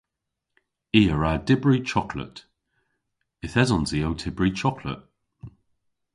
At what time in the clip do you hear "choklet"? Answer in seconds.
1.89-2.37, 4.59-5.01